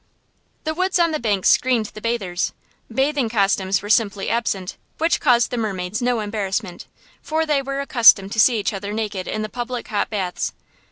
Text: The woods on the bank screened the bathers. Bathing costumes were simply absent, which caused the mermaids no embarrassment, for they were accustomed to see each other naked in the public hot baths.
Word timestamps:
The 0.63 0.73
woods 0.73 0.97
on 0.97 1.11
the 1.11 1.19
bank 1.19 1.45
screened 1.45 1.85
the 1.93 2.01
bathers. 2.01 2.53
Bathing 2.91 3.29
costumes 3.29 3.83
were 3.83 3.89
simply 3.91 4.31
absent, 4.31 4.75
which 4.97 5.19
caused 5.19 5.51
the 5.51 5.57
mermaids 5.57 6.01
no 6.01 6.21
embarrassment, 6.21 6.87
for 7.21 7.45
they 7.45 7.61
were 7.61 7.81
accustomed 7.81 8.31
to 8.31 8.39
see 8.39 8.59
each 8.59 8.73
other 8.73 8.93
naked 8.93 9.27
in 9.27 9.43
the 9.43 9.47
public 9.47 9.89
hot 9.89 10.09
baths. 10.09 10.53